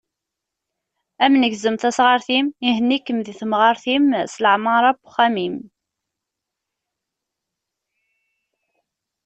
Ad 1.23 1.25
am-negzem 1.31 1.75
tasɣart-im, 1.81 2.47
ihenni-kem 2.67 3.19
deg 3.27 3.37
temɣart-im, 3.39 4.05
s 4.33 4.35
leɛmara 4.43 4.91
n 4.93 4.99
uxxam-im. 5.05 5.55